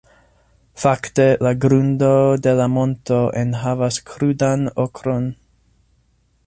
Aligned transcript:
Fakte, 0.83 1.25
la 1.47 1.51
grundo 1.65 2.09
de 2.47 2.55
la 2.61 2.67
monto 2.79 3.21
enhavas 3.43 4.01
krudan 4.13 4.67
okron. 4.87 5.31